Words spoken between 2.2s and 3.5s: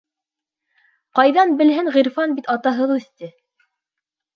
бит атаһыҙ үҫте.